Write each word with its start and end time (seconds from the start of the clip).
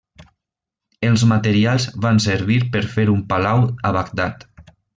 Els 1.09 1.25
materials 1.31 1.85
van 2.07 2.21
servir 2.25 2.59
per 2.77 2.81
fer 2.97 3.07
un 3.17 3.21
palau 3.35 3.69
a 3.91 3.93
Bagdad. 4.01 4.49